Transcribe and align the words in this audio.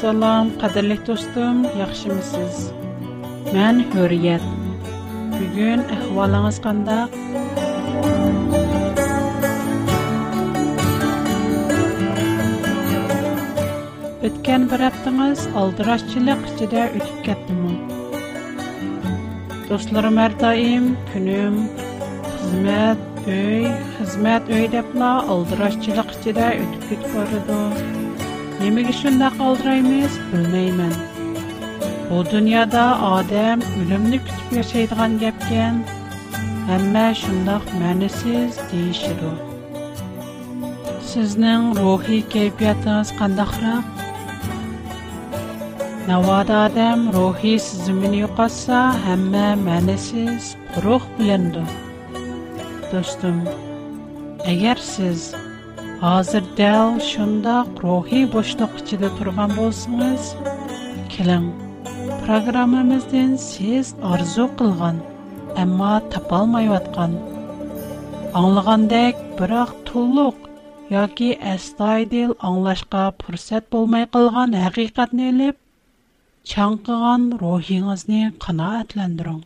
Assalom, 0.00 0.46
qadrli 0.60 0.96
do'stim, 1.06 1.56
yaxshimisiz? 1.76 2.60
Men 3.52 3.82
Hurriyet. 3.92 4.44
Bugun 5.34 5.82
ahvolingiz 5.96 6.60
qanday? 6.64 7.02
Өткен 14.30 14.64
бір 14.72 14.86
аптыңыз 14.88 15.44
алдырашчылық 15.52 16.48
ішіде 16.48 16.88
өтіп 16.88 17.20
кеттімі. 17.28 17.76
Достларым 19.68 20.24
әр 20.24 20.40
дайым, 20.40 20.92
күнім, 21.12 21.62
қызмет, 22.32 23.06
өй, 23.28 23.68
қызмет 24.00 24.48
өй 24.48 24.72
депла 24.80 25.18
алдырашчылық 25.28 26.16
ішіде 26.16 26.54
өтіп 26.64 26.88
кетіп 26.88 27.18
барыды. 27.20 27.99
Nimaga 28.60 28.92
shundoq 29.00 29.36
oldiraymiz, 29.46 30.12
bilmayman. 30.30 30.94
Bu 32.08 32.18
dunyoda 32.32 32.84
odam 33.14 33.58
o'limni 33.80 34.18
kutib 34.26 34.50
yashaydigan 34.58 35.12
gapgan. 35.22 35.74
Hamma 36.68 37.06
shundoq 37.22 37.64
ma'nisiz 37.80 38.52
deyishadi. 38.70 39.32
Sizning 41.10 41.64
ruhiy 41.80 42.22
kayfiyatingiz 42.34 43.08
qandaqroq? 43.20 43.84
Navoda 46.08 46.56
odam 46.66 47.00
ruhiy 47.16 47.58
sizimini 47.68 48.18
yo'qotsa, 48.24 48.78
hamma 49.04 49.48
ma'nisiz, 49.66 50.42
quruq 50.72 51.04
bilindi. 51.16 51.64
Do'stim, 52.90 53.36
agar 54.52 54.78
siz 54.94 55.20
Hazır 56.00 56.44
dəl 56.58 56.94
şundaq 57.04 57.66
ruhi 57.82 58.20
boşluq 58.34 58.78
içində 58.80 59.08
turğan 59.16 59.50
bolsanız, 59.56 60.30
keling, 61.12 61.50
proqramımızdan 62.22 63.34
siz 63.36 63.86
arzu 64.12 64.46
qılğan, 64.58 64.96
amma 65.62 65.92
tapalmayotgan, 66.12 67.12
anlagandek 68.40 69.16
biroq 69.38 69.70
to'liq 69.88 70.38
yoki 70.96 71.30
astoydil 71.52 72.30
anglashga 72.48 73.04
fursat 73.20 73.64
bo'lmay 73.72 74.04
qolgan 74.14 74.56
haqiqatni 74.64 75.24
olib, 75.34 75.56
chanqigan 76.52 77.22
ruhingizni 77.42 78.22
qanoatlantiring. 78.44 79.42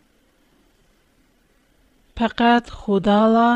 Faqat 2.18 2.64
Xudola 2.80 3.50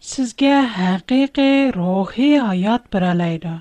sizga 0.00 0.62
haqiqiy 0.76 1.72
ruhiy 1.76 2.38
hayot 2.40 2.88
beralaydi 2.92 3.60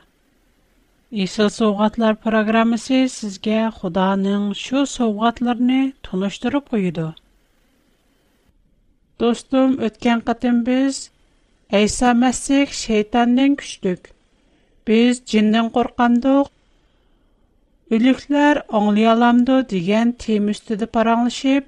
Исел 1.12 1.50
совгатлар 1.50 2.20
программасы 2.22 3.08
сезгә 3.10 3.72
Худаның 3.74 4.52
шу 4.54 4.84
совгатларны 4.86 5.96
тоныштырып 6.06 6.68
куйды. 6.70 7.08
Достум, 9.18 9.74
өткән 9.88 10.22
кытым 10.22 10.60
без 10.68 11.10
Әйса 11.74 12.14
Мәсих 12.14 12.76
шайтандан 12.78 13.58
күчтек. 13.58 14.12
Без 14.86 15.24
җиннән 15.26 15.72
коркандык. 15.74 16.54
Үлекләр 17.90 18.62
аңлый 18.70 19.10
аламды 19.10 19.64
дигән 19.66 20.14
тема 20.14 20.54
үстидә 20.54 20.86
параңлашып, 20.94 21.66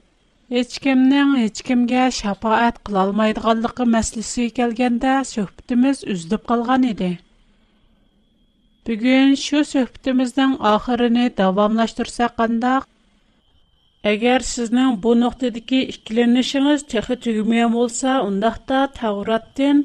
hech 0.54 0.74
kimning 0.84 1.30
hech 1.42 1.60
kimga 1.68 2.06
shafoat 2.20 2.80
qilolmaydiganligi 2.86 3.86
maslisiga 3.96 4.56
kelganda 4.58 5.14
suhbatimiz 5.34 5.98
uzilib 6.14 6.44
qolgan 6.52 6.88
edi. 6.94 7.12
Bugun 8.86 9.32
shu 9.46 9.60
suhbatimizning 9.72 10.54
oxirini 10.74 11.26
davomlashtirsak 11.40 12.32
qandoq? 12.42 12.84
Agar 14.12 14.40
sizning 14.54 14.92
bu 15.04 15.12
nuqtadagi 15.24 15.82
ikkilanishingiz 15.94 16.88
texi 16.94 17.16
tugmagan 17.26 17.72
bo'lsa, 17.78 18.20
undaqda 18.28 18.80
Tavratdan 19.00 19.84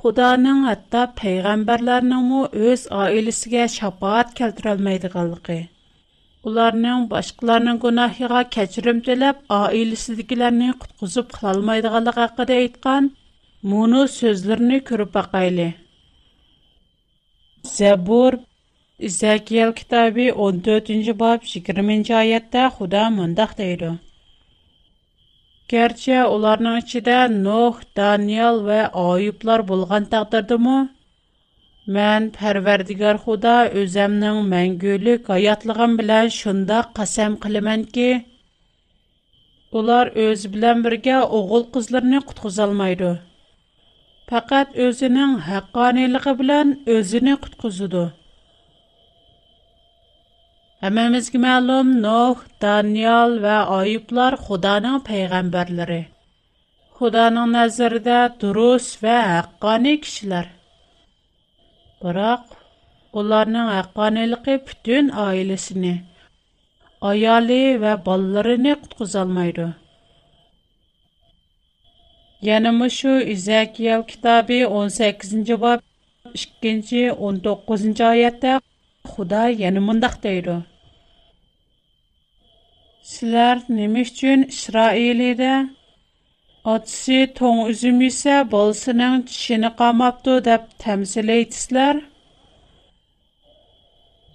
Xudoning 0.00 0.60
hatto 0.68 1.02
payg'ambarlarning 1.20 2.30
o'z 2.68 2.86
oilasiga 3.02 3.64
shafoat 3.78 4.28
keltirolmaydiganligi 4.38 5.58
ularning 6.48 7.00
boshqalarning 7.12 7.78
gunohiga 7.84 8.42
kechirim 8.56 8.98
tilab, 9.06 9.36
oilasidagilarni 9.60 10.70
qutqizib 10.82 11.26
qilolmaydiganligi 11.36 12.20
haqida 12.24 12.58
aytgan 12.64 13.08
mono 13.72 14.02
so'zlarini 14.18 14.78
ko'rib 14.90 15.10
boqayli 15.16 15.68
Zabur 17.76 18.38
Izakiyel 19.08 19.72
kitobi 19.80 20.26
14-bob 20.46 21.44
20-oyatda 21.50 22.62
Xudo 22.76 23.04
mundoq 23.18 23.52
deydi. 23.58 23.90
garchi 25.72 26.16
ularning 26.34 26.76
ichida 26.82 27.18
Nuh, 27.44 27.74
Daniel 27.96 28.56
va 28.68 28.80
Oyublar 29.08 29.60
bo'lgan 29.70 30.04
taqdirdimi, 30.14 30.78
Mən 31.94 32.26
Pərverdigar 32.34 33.16
Xuda 33.22 33.52
özəmnin 33.80 34.36
məngülük 34.50 35.28
hayatlığım 35.32 35.96
bilen 35.98 36.28
şunda 36.34 36.82
qasam 36.98 37.32
qilmən 37.44 37.82
ki, 37.94 38.10
ular 39.78 40.10
öz 40.26 40.44
bilen 40.52 40.84
birgə 40.84 41.16
oğul 41.38 41.64
qızlarını 41.74 42.20
qutquzalmaydı. 42.28 43.10
Faqat 44.28 44.76
özünün 44.86 45.32
haqqaniliği 45.48 46.34
bilen 46.42 46.68
özünü 46.96 47.34
qutquzudu. 47.46 48.04
Həməmizgi 50.84 51.42
məlum 51.46 51.90
Nuh, 52.06 52.46
Daniel 52.62 53.36
və 53.46 53.56
Ayublar 53.78 54.38
Xudanın 54.46 55.02
peyğəmbərləri. 55.10 56.00
Xudanın 57.00 57.58
nəzərdə 57.58 58.22
durus 58.40 58.94
və 59.02 59.18
haqqani 59.32 59.98
kişilər. 60.06 60.59
Biroq 62.02 62.44
ularning 63.20 63.68
haqqoniyligi 63.76 64.54
butun 64.66 65.04
oilasini, 65.24 65.94
ayoli 67.10 67.62
va 67.82 67.92
bolalarini 68.06 68.72
qutqizolmaydi. 68.82 69.66
Yana 72.48 72.70
mushu 72.80 73.12
Izakiyel 73.34 74.02
kitobi 74.10 74.58
18-bob 74.80 75.80
2-19 76.64 78.04
oyatda 78.12 78.52
Xudo 79.12 79.44
yana 79.62 79.80
mundaq 79.88 80.14
deydi. 80.24 80.56
Sizlar 83.10 83.56
nima 83.76 84.00
uchun 84.06 84.40
Isroilida 84.54 85.52
Atası 86.64 87.28
to'ng 87.34 87.70
üzüm 87.70 88.00
yesa 88.00 88.50
bolasining 88.52 89.26
tishini 89.28 89.70
qamapti 89.80 90.44
deb 90.44 90.62
tamsilaysizlar. 90.78 91.96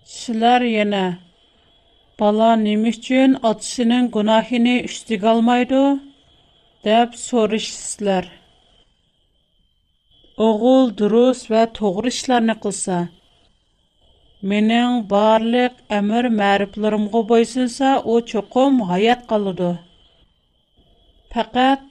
Sizlar 0.06 0.62
yana 0.62 1.06
bala 2.19 2.56
nima 2.56 2.88
uchun 2.88 3.31
atasining 3.50 4.06
gunohini 4.16 4.75
ustiga 4.88 5.36
olmaydi 5.36 5.84
deb 6.86 7.09
so'rashsizlar. 7.28 8.25
Oğul 10.47 10.97
durus 10.97 11.40
va 11.52 11.63
to'g'ri 11.80 12.09
ishlarni 12.16 12.56
qilsa, 12.63 12.97
mening 14.50 14.94
barliq 15.13 15.74
amr 16.00 16.25
ma'riflarimga 16.42 17.22
bo'ysunsa, 17.31 17.88
u 18.12 18.13
cho'qim 18.31 18.74
hayot 18.89 19.22
qoladi. 19.31 19.72
Faqat 21.33 21.81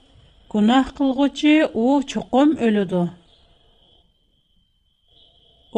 Гунаһ 0.55 0.87
кылгучы 0.97 1.53
у 1.83 1.85
чукым 2.11 2.51
өлүдү. 2.65 2.99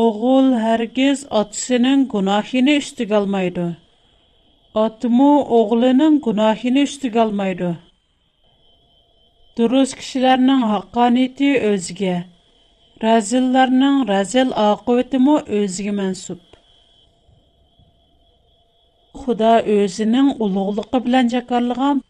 Оғул 0.03 0.51
һәргиз 0.63 1.23
атасының 1.39 2.03
гунаһын 2.11 2.67
үстүгә 2.75 3.15
алмайды. 3.19 3.65
Атмы 4.81 5.31
оғлының 5.59 6.19
гунаһын 6.27 6.77
үстүгә 6.83 7.23
алмайды. 7.23 7.71
Дұрыс 9.57 9.95
кишиләрнең 9.97 10.61
хаққанияте 10.69 11.49
өзгә, 11.71 12.17
разилларның 13.01 14.03
разил 14.11 14.53
ақыбеті 14.67 15.23
мо 15.25 15.39
өзгә 15.61 15.95
мәнсуб. 16.01 16.43
Худа 19.23 19.55
өзінің 19.79 20.35
улуғлығы 20.37 21.01
белән 21.07 21.33
жакарлаган 21.33 22.05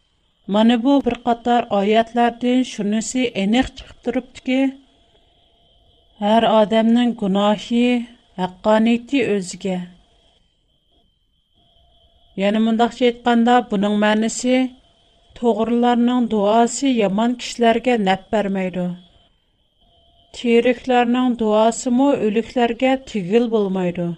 Mana 0.48 0.82
bu 0.84 0.92
bir 1.04 1.16
qator 1.26 1.62
oyatlardan 1.78 2.60
shunisi 2.72 3.22
aniq 3.42 3.66
chiqib 3.78 3.98
turibdiki, 4.04 4.60
har 6.22 6.42
odamning 6.60 7.10
gunohi, 7.22 7.88
haqqoniyati 8.40 9.20
o'ziga. 9.34 9.76
Yana 12.42 12.64
mundaqcha 12.66 13.04
әйткәндә, 13.10 13.58
буның 13.74 14.00
мәнисе 14.06 14.56
to'g'rilarning 15.40 16.30
дуасы 16.32 16.94
яман 17.02 17.36
кишләргә 17.42 18.00
naf 18.08 18.24
bermaydi. 18.32 18.88
Tiriklarning 20.38 21.38
duosi 21.40 21.96
mo 21.98 22.10
o'liklarga 22.26 22.92
tigil 23.10 23.50
bo'lmaydi. 23.54 24.10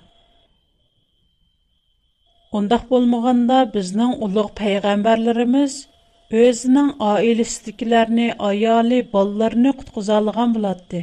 Ondaq 2.59 2.91
bo'lmaganda 2.93 3.65
bizning 3.75 4.13
ulug' 4.27 4.59
payg'ambarlarimiz– 4.61 5.75
Өзінің 6.31 6.91
ailesіздікілеріні, 7.03 8.27
ayali, 8.49 8.99
балларыны 9.15 9.71
құтқызалыған 9.79 10.53
бұладды. 10.55 11.01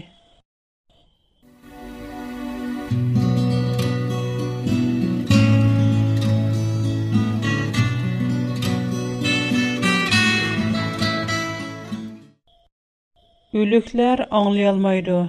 Өлүкләр 13.51 14.23
аңлыялмайды. 14.31 15.19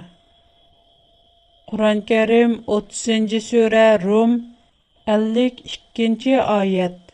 Құран-Кәрім 1.73 2.55
30-сүрә 2.79 3.85
Рум 4.07 4.39
52-аят 5.11 7.08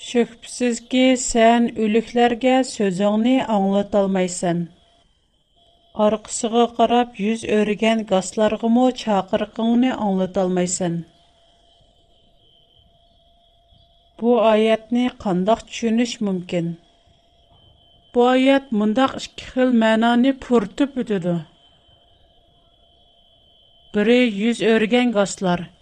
Şübhəsizki 0.00 1.00
sən 1.20 1.66
ölüklərə 1.86 2.52
sözünü 2.64 3.32
anlatolmaysan. 3.54 4.60
Арқысыға 6.04 6.62
қарап 6.78 7.18
жүз 7.18 7.42
өрген 7.56 8.06
ғасларғымо 8.12 8.84
чақырқыңны 9.02 9.90
аңлаталмайсан. 10.06 10.94
Bu 14.22 14.38
ayətni 14.52 15.02
qandaq 15.24 15.66
düşünüş 15.66 16.14
mümkün. 16.28 16.70
Bu 18.14 18.24
ayət 18.30 18.72
mundaq 18.82 19.18
iki 19.20 19.50
xil 19.50 19.74
mənani 19.84 20.32
pürtüb 20.46 20.96
ötüdü. 21.04 21.36
Biri 23.94 24.18
yüz 24.44 24.64
örgən 24.72 25.12
qaslar– 25.18 25.66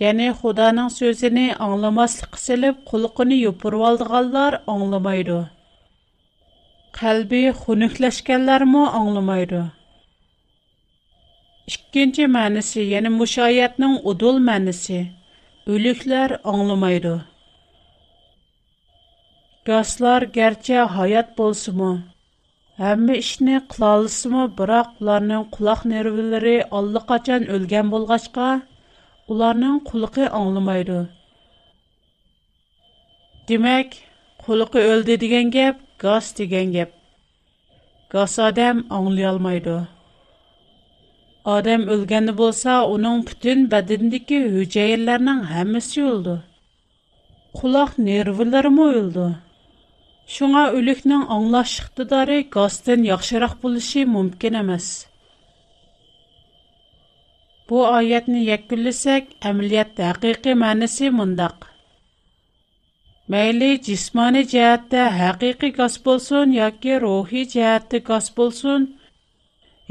Yəni 0.00 0.32
Xudanın 0.40 0.88
sözünü 0.88 1.54
anlamaslık 1.54 2.38
silib 2.38 2.76
qulqını 2.90 3.34
yopurub 3.34 3.80
anglamaydi. 3.80 4.60
anlamaydı. 4.66 5.38
Qalbi 6.98 7.42
xunukləşkənlərmə 7.60 8.82
anlamaydı. 8.98 9.62
İkinci 11.66 12.26
mənisi, 12.36 12.82
yəni 12.92 13.10
müşayiətinin 13.20 13.96
udul 14.10 14.36
mənisi, 14.48 15.00
ölüklər 15.66 16.40
anlamaydı. 16.44 17.14
Qaslar 19.66 20.28
gərçə 20.36 20.84
hayat 20.98 21.38
bolsumu, 21.38 21.92
Həmmə 22.78 23.14
işni 23.16 23.60
qılalısımı, 23.72 24.42
biroq 24.58 24.88
ularning 25.00 25.44
quloq 25.54 25.80
nervlari 25.92 26.56
allaqachon 26.78 27.46
o'lgan 27.54 27.92
bo'lg'achqa, 27.92 28.48
ularning 29.31 29.77
quliqi 29.89 30.25
anglamaydi. 30.39 30.99
Demak, 33.47 33.89
quliqi 34.43 34.81
o'ldi 34.91 35.13
degan 35.23 35.47
gap 35.57 35.77
gaz 36.03 36.25
degan 36.37 36.67
gap. 36.75 36.91
Gaz 38.13 38.33
odam 38.47 38.77
anglay 38.97 39.25
olmaydi. 39.31 39.77
Odam 41.55 41.81
o'lganda 41.93 42.33
bo'lsa, 42.41 42.71
uning 42.95 43.19
butun 43.27 43.59
badanidagi 43.73 44.39
hujayralarning 44.55 45.41
hammasi 45.53 45.99
o'ldi. 46.11 46.35
Quloq 47.57 47.91
nervlari 48.07 48.71
mo 48.77 48.87
o'ldi. 48.99 49.27
Шуңа 50.33 50.65
үлекнең 50.77 51.23
аңлаш 51.35 51.71
иктидары 51.81 52.37
гастан 52.55 53.01
яхшырак 53.13 53.55
булышы 53.63 54.05
мөмкин 54.15 54.55
эмас. 54.61 54.87
Bu 57.70 57.78
oyatni 57.86 58.40
yakunlasak, 58.44 59.24
amaliyotda 59.48 60.02
haqiqiy 60.10 60.54
ma'nosi 60.62 61.06
mundaq. 61.18 61.56
Mayli 63.32 63.70
jismoniy 63.86 64.44
jihatda 64.52 65.02
haqiqiy 65.20 65.72
gaz 65.78 65.94
bo'lsin 66.04 66.52
yoki 66.60 66.92
ruhiy 67.04 67.46
jihatda 67.54 67.98
gaz 68.10 68.26
bo'lsin, 68.36 68.80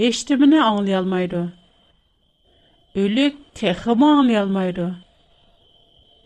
hech 0.02 0.22
nimani 0.30 0.60
anglayolmaydi. 0.70 1.42
O'lik 3.02 3.36
texmi 3.60 4.08
anglayolmaydi. 4.18 4.88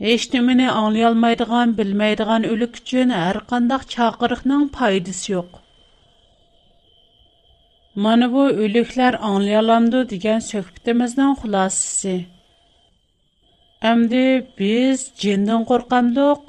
Hech 0.06 0.25
nimani 0.34 0.68
anglayolmaydigan, 0.81 1.74
bilmaydigan 1.80 2.46
o'lik 2.51 2.78
uchun 2.81 3.10
har 3.19 3.38
qanday 3.51 3.81
chaqiriqning 3.96 4.69
foydasi 4.78 5.28
yo'q. 5.36 5.50
Mana 7.95 8.31
bu 8.33 8.44
ölüklər 8.50 9.15
anlayalamdı 9.18 10.03
degan 10.09 10.44
söhbətimizin 10.45 11.31
xülasəsi. 11.41 12.18
Əmdi 13.81 14.25
biz 14.59 15.06
cindən 15.21 15.65
qorqandıq 15.65 16.44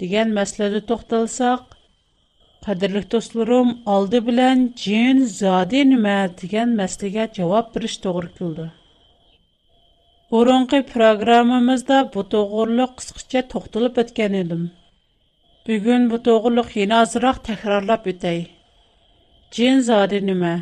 degan 0.00 0.30
məsələdə 0.38 0.84
toxtalsaq, 0.86 1.64
qadirlik 2.64 3.10
dostlarım, 3.12 3.74
aldı 3.86 4.22
bilən 4.28 4.64
cin 4.84 5.24
zadi 5.26 5.82
nimə 5.90 6.16
degan 6.42 6.78
məsələyə 6.78 7.26
cavab 7.40 7.74
biriş 7.74 7.98
doğru 8.04 8.32
kildi. 8.38 8.70
Burunqi 10.30 10.82
proqramımızda 10.92 12.10
bu 12.14 12.28
toğırlıq 12.28 12.96
qısqıca 12.98 13.48
toxtulub 13.48 13.96
ötken 13.96 14.32
edim. 14.32 14.70
Bugün 15.68 16.10
bu 16.10 16.22
toğırlıq 16.22 16.76
yeni 16.80 16.94
azıraq 16.94 17.46
təkrarlab 17.48 18.06
ötəy. 18.12 18.61
Cin 19.52 19.80
zadi 19.80 20.26
nima? 20.26 20.52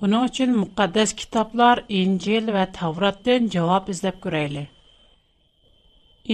Bunun 0.00 0.28
üçün 0.28 0.52
müqəddəs 0.58 1.10
kitablar 1.20 1.82
İncil 1.96 2.46
və 2.54 2.62
Tavratdan 2.78 3.50
cavab 3.54 3.90
izləb 3.94 4.16
görəyli. 4.26 4.62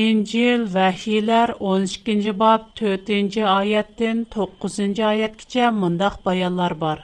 İncil 0.02 0.68
Vəhiylər 0.74 1.54
12-ci 1.70 2.36
bab 2.44 2.68
4-cü 2.82 3.42
ayətdən 3.54 4.22
9-cu 4.36 5.08
ayətgəcə 5.08 5.72
mündəq 5.80 6.20
bayanlar 6.30 6.76
var. 6.84 7.02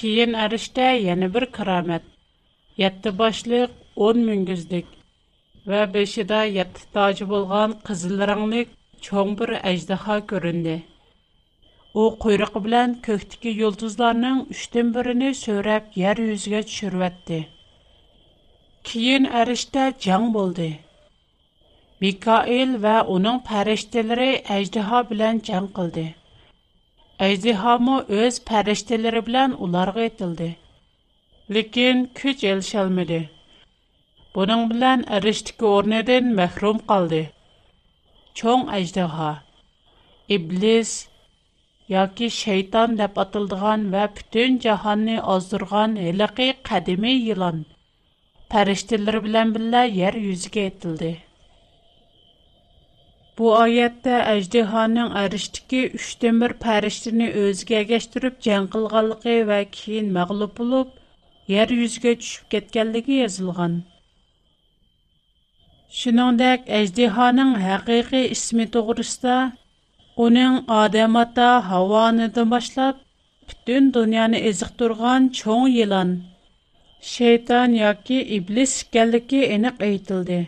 Keyin 0.00 0.36
ərişdə 0.44 0.92
yeni 1.06 1.32
bir 1.38 1.48
kəramət. 1.56 2.04
7 2.84 3.16
başlıq 3.24 3.80
10 4.10 4.24
müngüzlük 4.28 4.92
və 5.72 5.82
5-də 5.98 6.44
7 6.60 6.86
tacı 6.92 7.32
bolğan 7.34 7.80
qızıl 7.88 8.20
rənglik 8.34 8.78
çoğ 9.08 9.28
bir 9.42 9.58
əjdaha 9.74 10.22
göründü. 10.36 10.80
u 11.94 12.04
quyrug'i 12.24 12.60
bilan 12.66 12.94
ko'kdagi 13.06 13.50
yulduzlarning 13.62 14.38
uchdan 14.54 14.94
birini 14.94 15.30
so'rab 15.40 15.84
yer 16.02 16.16
yuziga 16.28 16.62
tushirvatdi. 16.68 17.40
Keyin 18.84 19.24
arishda 19.40 19.84
jang 20.06 20.26
bo'ldi. 20.36 20.70
Mikoil 22.00 22.70
va 22.84 22.96
uning 23.16 23.38
farishtalari 23.50 24.32
ajdaho 24.56 25.04
bilan 25.10 25.44
jang 25.50 25.68
qildi. 25.76 26.06
Ajdahomi 27.28 27.96
o'z 28.20 28.34
farishtalari 28.50 29.26
bilan 29.28 29.60
ularga 29.64 30.02
etildi 30.10 30.50
lekin 31.54 32.06
kuch 32.18 32.44
elisholmadi 32.50 33.20
buning 34.34 34.62
bilan 34.72 35.00
arishdiki 35.16 35.64
o'rnidan 35.74 36.26
mahrum 36.40 36.78
qoldi. 36.90 37.22
Cho'ng 38.38 38.64
ajdaho 38.78 39.30
iblis 40.36 40.90
yoki 41.96 42.28
shayton 42.42 42.98
deb 43.02 43.18
atildigan 43.24 43.80
va 43.94 44.04
butun 44.16 44.58
jahonni 44.66 45.16
ozdirgan 45.34 45.96
hiliqi 46.04 46.48
qadimiy 46.70 47.18
yilon 47.28 47.58
farishtalar 48.52 49.16
bilan 49.24 49.54
birga 49.54 49.82
yer 50.00 50.14
yuziga 50.28 50.62
etildi. 50.70 51.10
Bu 53.38 53.52
oyatda 53.56 54.16
ajdahoning 54.32 55.12
arishdiki 55.22 55.82
3dan 56.06 56.40
1 56.46 56.54
farishtani 56.64 57.28
o'ziga 57.42 57.76
egashtirib 57.84 58.34
jang 58.46 58.66
qilganligi 58.74 59.36
va 59.50 59.60
keyin 59.76 60.10
mag'lub 60.16 60.52
bo'lib 60.58 60.90
yer 61.54 61.68
yuziga 61.80 62.12
tushib 62.24 62.50
ketganligi 62.54 63.16
yozilgan. 63.22 63.78
Shuningdek, 66.00 66.68
ajdihoning 66.80 67.54
haqiqiy 67.66 68.26
ismi 68.36 68.66
to'g'risida 68.76 69.38
uning 70.24 70.54
odam 70.82 71.12
ota 71.22 71.50
Havonidan 71.70 72.48
boshlab 72.54 72.96
butun 73.48 73.84
dunyoni 73.96 74.38
eziqtirgan 74.50 75.22
cho'ng 75.38 75.68
yılan, 75.78 76.10
shayton 77.12 77.70
yoki 77.82 78.18
iblis 78.36 78.72
ekanligi 78.82 79.40
aniq 79.54 79.76
aytildi. 79.88 80.40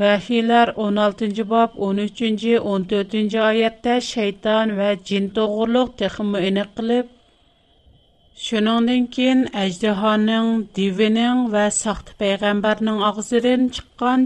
Vahiylar 0.00 0.68
16 0.76 1.48
bob 1.52 1.70
13 1.88 2.46
14 2.74 3.34
oyatda 3.50 3.94
shayton 4.12 4.66
va 4.78 4.88
jin 5.08 5.24
to'g'riliq 5.36 5.88
texmi 6.00 6.38
aniq 6.48 6.70
qilib 6.78 7.06
Шуныңдан 8.42 9.04
кин 9.14 9.44
әждиһаның, 9.64 10.46
дивенең 10.76 11.44
ва 11.52 11.68
сахты 11.74 12.16
пайгамбарның 12.22 12.96
агызыдан 13.08 13.68
чыккан 13.76 14.24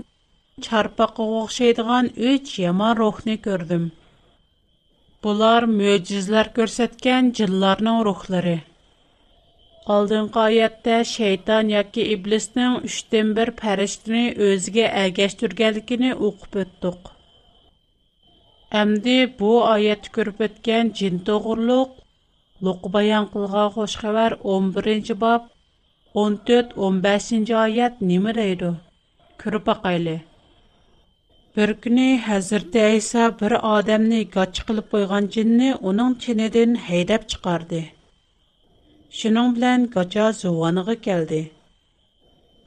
çarpaqqa 0.67 1.25
охшайдыган 1.41 2.11
3 2.31 2.55
яман 2.63 2.97
рухны 3.01 3.37
көрдüm. 3.47 3.85
Bular 5.23 5.67
мөҗизләр 5.79 6.51
күрсәткән 6.57 7.31
җилларның 7.39 8.01
рухлары. 8.09 8.57
Алдыңғы 9.95 10.41
аятта 10.45 10.97
шейтан 11.13 11.71
яки 11.75 12.05
иблисның 12.15 12.81
үштен 12.89 13.31
бір 13.39 13.55
пәріштіні 13.61 14.25
өзге 14.49 14.85
әгәштүргәлікіні 15.05 16.13
оқып 16.31 16.61
өттік. 16.65 17.15
Әмді 18.83 19.17
bu 19.39 19.55
аят 19.65 20.11
көріп 20.13 20.45
өткен 20.49 20.93
жин 20.99 21.23
тоғырлық, 21.31 21.97
Луқ 22.67 22.89
баян 22.91 23.27
қылға 23.33 23.65
қош 23.75 23.93
хабар 24.01 24.35
11-ci 24.53 25.15
bab 25.21 25.45
14-15-ci 26.15 27.55
ayat 27.55 28.01
nima 28.03 28.33
deydi? 28.35 28.73
Көріп 29.39 29.69
бақайлы. 29.69 30.17
Bir 31.59 31.69
günü 31.69 32.19
Hazreti 32.19 32.79
İsa 32.97 33.41
bir 33.41 33.79
adamni 33.79 34.29
gaçı 34.35 34.63
qılıb 34.67 34.87
qoyğan 34.93 35.25
cinni 35.35 35.75
onun 35.75 36.15
çinidin 36.15 36.75
heydəb 36.75 37.27
çıxardı. 37.27 37.81
Şunun 39.11 39.57
bilan 39.57 39.91
gaça 39.91 40.33
zuvanığı 40.33 40.95
gəldi. 41.07 41.51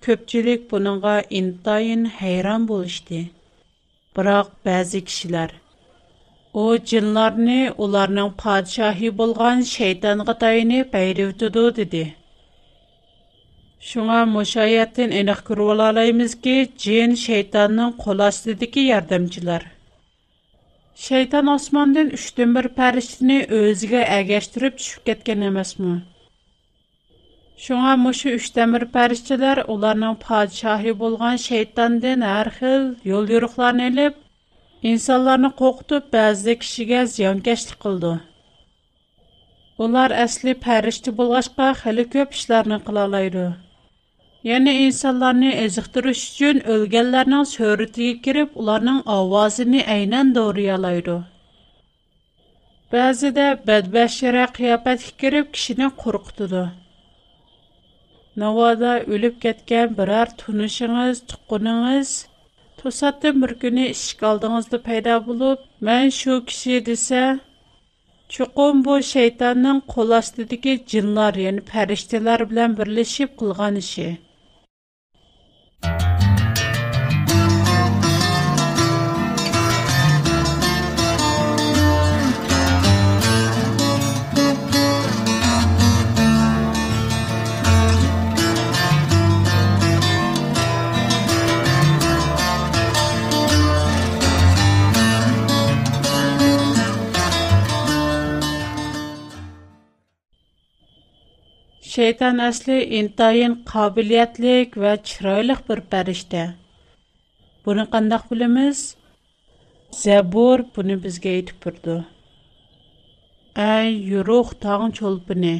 Köpçülük 0.01 0.71
bununğa 0.71 1.21
intayın 1.29 2.05
heyran 2.05 2.67
bolışdı. 2.67 3.19
Biroq 4.15 4.47
bəzi 4.65 4.99
kişilər 5.07 5.49
O 6.53 6.77
cinlarni 6.77 7.71
ularning 7.77 8.31
podshohi 8.43 9.17
bo'lgan 9.17 9.61
shaytonga 9.61 10.33
tayinib 10.43 10.93
bayrivdidu 10.93 11.75
dedi. 11.75 12.20
Шуңа 13.81 14.27
мошаяттен 14.29 15.09
эниг 15.19 15.39
күрүп 15.45 15.71
алалаймызки, 15.73 16.51
джин 16.77 17.15
шейтанның 17.17 17.95
кол 18.03 18.19
астыдагы 18.21 18.83
ярдәмчиләр. 18.85 19.63
Шайтан 21.01 21.49
османдан 21.49 22.11
3-тен 22.13 22.53
1 22.61 22.69
фәрештәне 22.75 23.37
өзигә 23.59 24.03
әгәштүреп 24.19 24.77
төшүп 24.77 25.07
кеткен 25.09 25.47
эмасмы? 25.47 25.95
Шуңа 27.63 27.95
мушу 28.03 28.35
3дән 28.35 28.77
1 28.77 28.85
фәрештәләр 28.93 29.63
уларның 29.65 30.19
падишаһы 30.27 30.93
булган 31.01 31.41
шайтандан 31.41 32.27
һәр 32.27 32.51
хил 32.59 32.87
юл 33.15 33.33
юрыкларны 33.33 33.89
алып, 33.89 34.21
инсанларны 34.93 35.49
куркытып, 35.57 36.11
бәзи 36.13 36.59
кишиге 36.61 37.07
зыянкәшлек 37.15 37.81
кылды. 37.81 38.13
Улар 39.81 40.13
әсли 40.13 40.53
фәрештә 40.53 41.17
булгачка, 41.17 41.73
хәле 41.81 42.05
көп 42.13 42.37
эшләрне 42.37 42.77
кыла 42.85 43.09
алайды. 44.40 44.46
Яни 44.46 44.86
инсанларны 44.86 45.50
эзиктириш 45.64 46.20
үчүн 46.30 46.60
өлгәнләрнең 46.64 47.44
сөрүтигә 47.50 48.22
кирип, 48.22 48.50
уларның 48.54 49.02
авазын 49.04 49.74
әйнән 49.82 50.32
дорыялайды. 50.34 51.24
Бәзидә 52.92 53.64
бәдбәшәрә 53.66 54.46
кыяфәткә 54.54 55.16
кирип, 55.18 55.52
кишине 55.52 55.90
куркытыды. 55.90 56.70
Навада 58.36 59.02
үлеп 59.08 59.40
кеткән 59.40 59.94
берәр 59.96 60.28
тунышыңыз, 60.38 61.24
туққыныңыз, 61.26 62.28
тосаттан 62.82 63.40
бер 63.40 63.56
көне 63.58 63.90
ишик 63.90 64.22
алдыңызда 64.22 64.78
пайда 64.84 65.20
булып, 65.20 65.58
мен 65.80 66.10
шу 66.10 66.42
киши 66.46 66.80
дисә, 66.80 67.40
чуқум 68.28 68.84
бу 68.84 69.00
шайтанның 69.00 69.82
кол 69.88 70.12
астыдагы 70.20 70.76
җинлар, 70.86 71.34
яни 71.40 71.64
фәрештәләр 71.66 72.46
белән 72.46 72.76
берлешеп 72.76 73.36
кылган 73.40 73.76
ише. 73.82 74.18
Şeytan 101.91 102.37
əsli 102.39 102.75
intayın 102.97 103.53
qabiliyyətlik 103.67 104.77
və 104.81 104.91
çiraylıq 105.07 105.57
bir 105.69 105.79
pərişdə. 105.91 106.43
Bunu 107.65 107.83
qandaq 107.95 108.29
bilimiz? 108.29 108.83
Zəbur 110.01 110.63
bunu 110.75 110.95
bizə 111.05 111.33
aytıb 111.33 111.57
durdu. 111.65 111.95
Ey 113.63 113.91
yuruq 114.11 114.53
tağın 114.63 114.95
çolpini, 114.99 115.57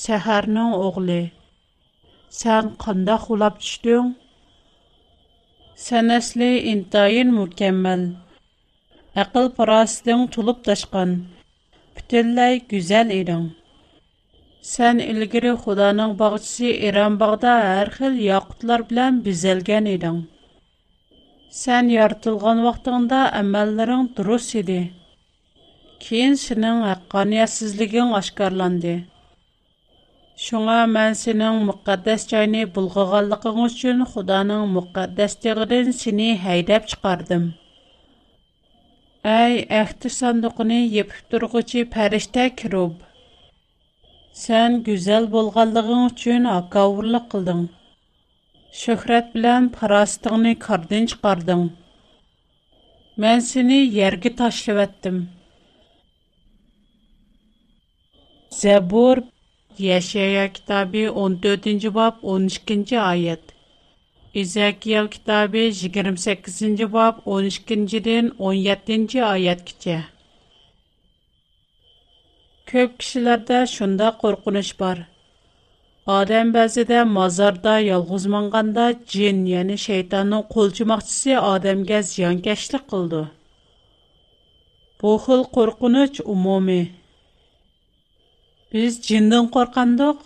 səhərinin 0.00 0.74
oğlu. 0.80 1.20
Sən 2.40 2.72
qandaq 2.86 3.28
ulap 3.36 3.62
düşdün? 3.62 4.10
Sən 5.86 6.10
əsli 6.16 6.50
intayın 6.72 7.30
mükəmməl. 7.38 8.04
Aql 9.22 9.46
parasıdın 9.60 10.26
tulub 10.34 10.66
daşqan. 10.66 11.14
Bütünləy 11.94 12.62
go'zal 12.74 13.16
eding. 13.20 13.48
Сән 14.67 15.01
илгири 15.03 15.49
Худаның 15.63 16.13
багчысы 16.19 16.69
Иран 16.89 17.17
багда 17.21 17.53
һәр 17.61 17.89
хил 17.95 18.19
яқутлар 18.25 18.85
белән 18.91 19.17
бизәлгән 19.25 19.89
идең. 19.93 20.21
Сән 21.61 21.89
яртылган 21.93 22.61
вакытыңда 22.65 23.19
әмәлләрең 23.39 24.07
дурыс 24.17 24.47
иде. 24.61 24.77
Кин 26.05 26.39
синең 26.45 26.85
хакканиятсезлегең 26.87 28.15
ашкарланды. 28.21 28.95
Шуңа 30.45 30.79
мен 30.95 31.13
синең 31.19 31.59
мөхәддәс 31.67 32.25
җайны 32.31 32.65
булгаганлыгың 32.77 33.61
өчен 33.67 34.07
Худаның 34.13 34.65
мөхәддәс 34.79 35.37
тегидән 35.43 35.93
сине 35.99 36.33
һәйдәп 36.47 36.89
чыгардым. 36.93 37.45
Әй, 39.23 39.61
әхтир 39.83 40.11
сандыгыны 40.11 40.79
епип 41.01 41.19
тургычы 41.31 41.85
фәрештә 41.93 42.49
кироб. 42.61 42.97
Сән 44.43 44.79
гүзәл 44.87 45.27
булганлыгың 45.33 46.05
өчен 46.09 46.49
акавырлык 46.53 47.27
кылдың. 47.33 47.65
Шөһрәт 48.83 49.33
белән 49.35 49.69
парастыңны 49.75 50.55
кардын 50.65 51.05
чыгардың. 51.11 51.67
Мен 53.23 53.45
сине 53.49 53.83
ярга 53.83 54.33
ташлап 54.39 54.81
әттем. 54.87 55.21
Забур 58.61 59.21
Яшая 59.77 60.49
китабы 60.49 61.05
14-нче 61.05 61.89
баб 61.89 62.19
12-нче 62.21 62.97
аят. 62.97 63.53
Изакиел 64.33 65.07
китабы 65.07 65.69
28-нче 65.69 66.87
баб 66.87 67.23
12-дән 67.25 68.35
17-нче 68.37 69.23
аят 69.23 69.63
кичә. 69.65 70.03
Көп 72.68 72.98
кишиләрдә 73.00 73.62
шунда 73.72 74.10
коркыныч 74.20 74.74
бар. 74.76 74.98
Адам 76.14 76.50
бәзидә 76.52 76.98
мазарда 77.08 77.78
ялгыз 77.80 78.26
маңганда 78.34 78.90
джин, 79.08 79.38
яни 79.48 79.78
шайтанның 79.80 80.42
кулчымакчысы 80.52 81.38
адамга 81.40 82.02
зиянкәшлек 82.10 82.84
кылды. 82.90 83.22
Бу 85.00 85.14
хил 85.24 85.46
коркыныч 85.56 86.20
умуми. 86.24 86.92
Без 88.72 89.00
джиндан 89.00 89.48
коркандык. 89.48 90.20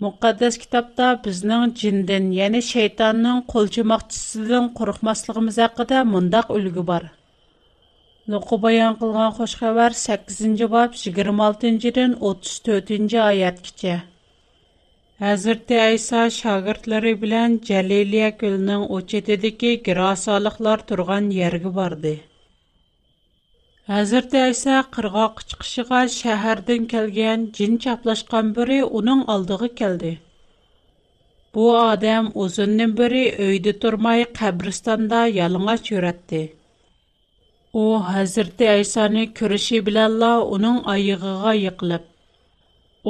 Muqaddas 0.00 0.56
kitobda 0.62 1.10
bizning 1.24 1.76
jindan, 1.82 2.32
ya'ni 2.38 2.64
shaytonning 2.72 3.44
qo'lchimoqchisidan 3.52 4.72
qo'rqmasligimiz 4.78 5.60
haqida 5.64 6.04
mundaq 6.14 6.56
ulgu 6.56 6.88
bor. 6.92 7.04
Нуқу 8.32 8.56
баян 8.58 8.96
қылған 8.98 9.34
хош 9.36 9.52
хабар 9.60 9.94
8-ci 9.94 10.66
bab 10.70 10.94
26-дан 11.00 12.14
34-ci 12.30 13.18
ayatgacha. 13.22 13.98
Hazreti 15.24 15.76
Aysa 15.80 16.22
shogirdlari 16.38 17.12
bilan 17.22 17.54
Jaliliya 17.68 18.30
ko'lining 18.40 18.82
o'chetidagi 18.96 19.70
girosaliklar 19.86 20.82
turgan 20.88 21.30
yerga 21.38 21.72
bordi. 21.78 22.14
Hazreti 23.92 24.42
Айса 24.48 24.82
qirg'oq 24.98 25.46
chiqishiga 25.48 26.02
shahardan 26.18 26.90
kelgan 26.96 27.48
жин 27.56 27.78
чаплашқан 27.86 28.54
biri 28.58 28.82
uning 28.98 29.22
oldiga 29.34 29.68
keldi. 29.80 30.12
Bu 31.54 31.70
odam 31.78 32.34
uzundan 32.34 32.98
beri 33.00 33.24
uyda 33.48 33.72
turmay 33.82 34.20
qabristonda 34.38 35.26
yalang'och 35.40 35.90
yuratdi. 35.94 36.44
u 37.82 37.84
hazrati 38.10 38.64
aysoni 38.76 39.22
ko'rishi 39.38 39.78
bilanla 39.86 40.32
uning 40.56 40.78
oyig'iga 40.92 41.52
yiqilib 41.64 42.04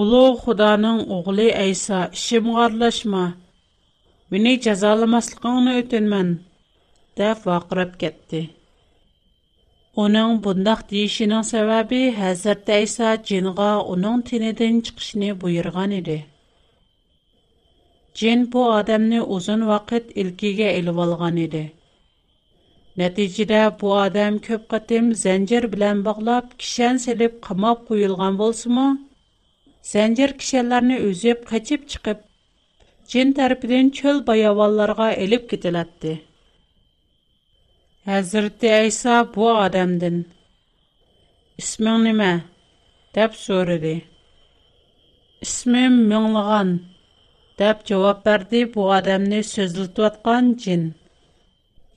ulug' 0.01 0.41
xudoning 0.45 0.99
o'g'li 1.17 1.49
ayso 1.65 2.01
ishimga 2.19 2.57
aralashma 2.65 3.23
meni 4.31 4.53
jazolamasligingni 4.65 5.73
o'tinman 5.83 6.29
deb 7.21 7.39
vaqirab 7.51 7.93
ketdi 8.03 8.43
uning 10.05 10.33
bundoq 10.45 10.81
deyishining 10.91 11.45
sababi 11.53 12.03
hazrati 12.21 12.77
ayso 12.81 13.11
jinga 13.29 13.71
uning 13.95 14.19
tinidan 14.29 14.75
chiqishni 14.87 15.31
buyurgan 15.41 15.93
edi 16.01 16.19
jin 18.19 18.41
bu 18.53 18.61
odamni 18.79 19.21
uzun 19.37 19.63
vaqt 19.73 20.05
ilkiga 20.21 20.69
ilib 20.81 20.99
olgan 21.05 21.37
edi 21.49 21.65
Нәтижеде 23.00 23.62
бұ 23.82 23.92
адам 24.06 24.40
көп 24.48 24.66
қатым 24.74 25.13
зәнжір 25.22 25.70
білән 25.74 26.01
бағлап, 26.08 26.58
кішен 26.60 27.00
селіп 27.00 27.38
қамап 27.46 27.86
қойылған 27.92 28.40
болсы 28.42 28.72
му? 28.75 28.88
Зәнжір 29.92 30.36
кішелерні 30.42 30.98
өзеп 31.08 31.48
қачып 31.51 31.88
чықып, 31.94 32.20
джин 33.08 33.32
тәрпіден 33.38 33.94
чөл 33.96 34.20
баявалларға 34.28 35.08
еліп 35.24 35.48
кетіләтті. 35.54 36.20
Hazreti 38.06 38.68
Aysa 38.74 39.16
bu 39.34 39.50
adamdan 39.66 40.25
"Isming 41.58 42.04
nima?" 42.04 42.32
deb 43.16 43.32
so'radi. 43.46 43.96
"Ismim 45.46 45.94
Minglig'an" 46.10 46.70
deb 47.60 47.78
javob 47.90 48.25
berdi 48.25 48.62
bu 48.74 48.82
odamni 48.98 49.42
so'zlatayotgan 49.54 50.46
jin. 50.63 50.84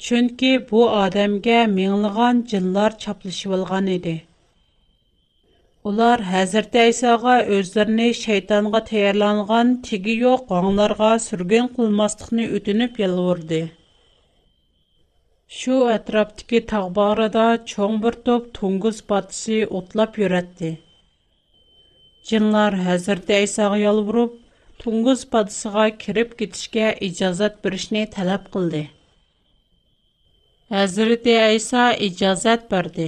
Chunki 0.05 0.51
bu 0.71 0.81
odamga 1.03 1.59
minglig'an 1.77 2.37
jinlar 2.51 2.91
chaplashib 3.03 3.51
olgan 3.55 3.87
edi. 3.97 4.13
Ular 5.89 6.21
Hazreti 6.33 6.79
Aysoga 6.81 7.33
o'zlarini 7.55 8.05
shaytonga 8.19 8.79
tayyorlangan 8.89 9.73
tigi 9.87 10.15
yo'q 10.25 10.45
qonlarga 10.51 11.09
surgun 11.23 11.67
qilmaslikni 11.77 12.45
o'tinib 12.57 12.99
yalvordi. 13.03 13.59
Шу 15.57 15.79
әтрәптәге 15.95 16.61
таг 16.71 17.01
чоң 17.73 17.97
бер 18.05 18.15
топ 18.29 18.45
туңгыз 18.59 19.01
патысы 19.09 19.57
отлап 19.79 20.21
йөрәтте. 20.21 20.69
Җинлар 22.29 22.77
хәзердә 22.85 23.41
Айсага 23.41 23.81
ялвырып, 23.81 24.39
туңгыз 24.83 25.25
патысыга 25.35 25.89
кирип 26.05 26.37
китишкә 26.39 26.87
иҗазат 27.09 27.59
беришне 27.63 28.05
таләп 28.15 28.47
кылды. 28.55 28.83
Hazreti 30.69 31.33
Айса 31.33 31.83
иҗазат 32.07 32.67
берди. 32.69 33.07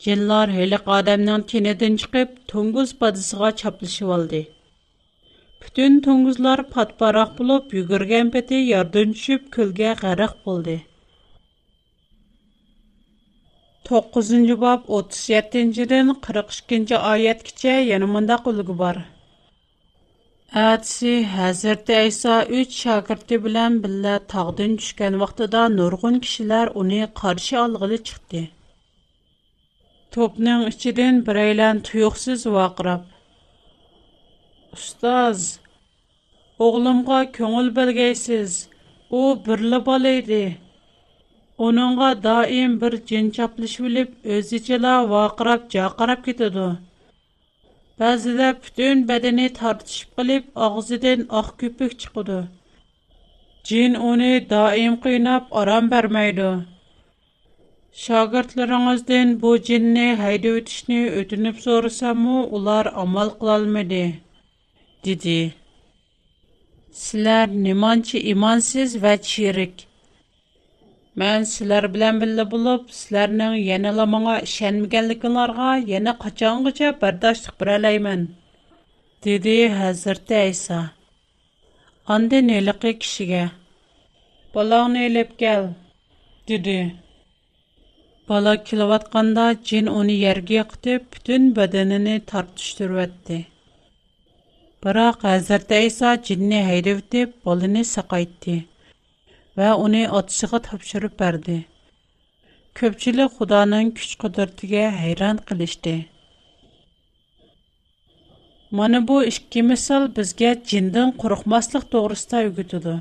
Җинлар 0.00 0.48
һәлек 0.48 0.86
адамның 0.98 1.42
тинедән 1.50 1.98
чыгып, 2.00 2.30
tunguz 2.48 2.94
патысыга 3.02 3.50
чаплышып 3.60 4.12
алды. 4.16 4.40
Бүтән 5.60 5.98
tunguzlar 6.06 6.62
патпарак 6.72 7.34
булып, 7.36 7.74
йөгергән 7.76 8.32
пәте 8.32 8.62
ярдан 8.62 9.12
төшүп, 9.18 9.52
көлгә 9.58 9.92
гарак 10.00 10.40
булды. 10.46 10.78
9-cı 13.90 14.56
bab 14.64 14.88
37-dən 14.88 16.16
42-ci 16.24 17.04
ayətgəcə 17.12 17.80
yəni 17.92 18.08
mündəq 18.16 18.48
ulğu 18.48 18.80
бар. 18.80 19.04
Әтсі 20.50 21.10
Хәзірті 21.30 21.94
Әйса 21.94 22.36
үч 22.50 22.72
шәкірті 22.74 23.36
білән 23.44 23.76
білә 23.84 24.16
тағдын 24.32 24.72
түшкән 24.80 25.18
вақтыда 25.20 25.68
нұрғын 25.70 26.16
кішілер 26.24 26.72
оны 26.74 27.06
қаршы 27.20 27.54
алғылы 27.60 28.00
чықты. 28.08 28.40
Топның 30.10 30.66
ішіден 30.72 31.22
бірейлән 31.22 31.84
тұйықсыз 31.86 32.48
вақырап. 32.50 33.06
Ұстаз, 34.74 35.60
оғлымға 36.58 37.22
көңіл 37.38 37.70
білгейсіз, 37.78 38.66
о 39.06 39.36
бірлі 39.46 39.84
бал 39.86 40.02
еді. 40.16 40.58
Оныңға 41.62 42.14
даим 42.26 42.80
бір 42.82 42.98
жинчаплыш 43.06 43.78
біліп, 43.86 44.18
өзічела 44.26 44.98
вақырап, 45.14 45.70
жақарап 45.70 46.26
кетеді. 46.26 46.72
Bəzidə 48.00 48.48
bütün 48.64 49.00
bədəni 49.08 49.46
tartışıb 49.56 50.10
qılıb 50.16 50.44
ağzıdan 50.66 51.26
ağ 51.38 51.48
köpük 51.60 51.98
çıxıdı. 52.00 52.38
Cin 53.64 53.94
onu 54.10 54.30
daim 54.52 54.94
qiynab 55.04 55.44
aram 55.60 55.90
verməydi. 55.94 56.50
Şagirdlərinizdən 58.04 59.34
bu 59.42 59.50
cinni 59.66 60.06
hayda 60.22 60.54
ötüşni 60.60 61.02
ötünüb 61.20 61.56
sorasamı 61.66 62.38
ular 62.56 62.86
amal 63.02 63.30
qılalmadı, 63.40 64.04
dedi. 65.04 65.38
Sizlər 67.02 67.46
nimançı 67.68 68.18
imansız 68.34 68.96
və 69.04 69.14
çirik.'' 69.30 69.89
Мен 71.15 71.45
сілер 71.47 71.85
білән 71.91 72.17
білі 72.19 72.43
болып, 72.51 72.89
сілернің 72.91 73.53
енілі 73.75 74.05
маңа 74.13 74.39
ішенмегенлікіларға 74.43 75.67
ені 75.99 76.13
қачанғыча 76.23 76.89
бәрдаштық 77.03 77.55
бір 77.61 77.71
әлеймін. 77.77 78.25
Деді 79.23 79.53
Хәзірті 79.77 80.35
Айса. 80.41 80.81
Анды 82.05 82.43
неліқи 82.45 82.91
кішіге. 82.99 83.45
Балағын 84.53 84.99
елеп 85.05 85.31
кәл. 85.39 85.71
Деді. 86.51 86.75
Бала 88.27 88.57
кіліватқанда 88.67 89.47
жин 89.63 89.87
оны 89.89 90.19
ерге 90.33 90.67
қытып, 90.67 91.07
бүтін 91.15 91.49
бәдініні 91.57 92.19
тартыштыру 92.27 92.99
әтті. 93.07 93.39
Бірақ 94.83 95.23
Хәзірті 95.23 95.79
Айса 95.79 96.17
жинні 96.19 96.61
хайдевтіп, 96.67 97.39
балыны 97.47 97.87
сақайтты. 97.87 98.65
Va 99.60 99.70
uni 99.86 100.02
otasiga 100.18 100.58
topshirib 100.68 101.14
berdi. 101.22 101.58
Ko'pchilik 102.78 103.36
Xudoning 103.36 103.88
kuch-qudratiga 103.98 104.84
hayron 105.00 105.36
qilishdi. 105.48 105.96
Mana 108.78 108.98
bu 109.08 109.16
ikki 109.32 109.62
misol 109.70 110.04
bizga 110.16 110.50
jindan 110.72 111.08
qo'rqmaslik 111.22 111.84
to'g'risida 111.94 112.42
o'rgatadi. 112.48 112.96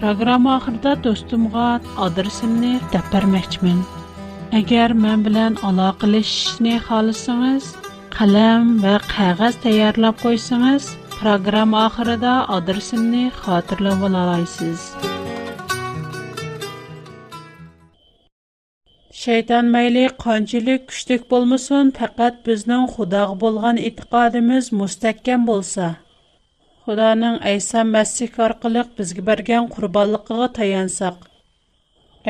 Программа 0.00 0.50
oxirida 0.58 0.92
достумга 1.06 1.66
адресимни 2.06 2.74
deb 2.92 3.06
bermoqchiman. 3.14 3.80
Agar 4.60 4.90
men 5.02 5.18
bilan 5.26 5.58
алакалашышны 5.68 6.74
xohlasangiz, 6.86 7.66
qalam 8.16 8.62
va 8.84 8.94
qog'oz 9.12 9.54
tayyorlab 9.64 10.16
qo'ysangiz, 10.24 10.84
Программа 11.20 11.80
ахырында 11.86 12.34
адресымны 12.56 13.30
хатırlап 13.38 14.04
аласыз. 14.08 14.84
Şeytan 19.22 19.68
məyli 19.74 20.04
qançılıq 20.22 20.86
күчлек 20.88 21.26
bolmasun, 21.30 21.90
faqat 21.98 22.40
bizning 22.46 22.86
Xudoga 22.94 23.36
bo'lgan 23.42 23.76
e'tiqodimiz 23.88 24.72
mustahkam 24.80 25.44
bo'lsa. 25.50 25.90
Xudoning 26.86 27.36
Aysa 27.52 27.84
Masih 27.84 28.32
orqali 28.46 28.86
bizga 28.98 29.26
bergan 29.28 29.68
qurbonligiga 29.74 30.48
tayansaq. 30.58 31.16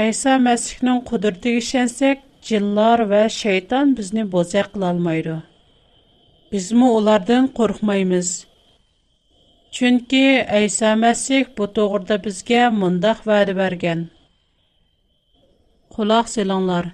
Aysa 0.04 0.32
Masihning 0.48 1.00
qudratiga 1.08 1.62
ishonsak, 1.62 2.18
jinlar 2.48 2.98
va 3.10 3.22
shayton 3.40 3.96
bizni 3.98 4.22
bo'zaq 4.34 4.66
qila 4.74 4.86
olmaydi. 4.92 5.36
Bizmi 6.52 6.86
ulardan 6.98 7.44
qo'rqmaymiz. 7.58 8.49
Чөнки 9.75 10.23
Әйса 10.59 10.93
Мәсих 10.95 11.49
бу 11.57 11.67
тогырда 11.77 12.17
безгә 12.25 12.69
мондак 12.81 13.25
вәгъдә 13.27 13.55
бергән. 13.59 14.05
Кулак 15.95 16.29
сылаңлар. 16.31 16.93